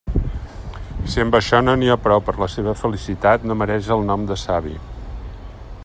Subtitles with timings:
[1.15, 4.05] Si amb això no n'hi ha prou per a la seua felicitat, no mereix el
[4.09, 4.77] nom de savi.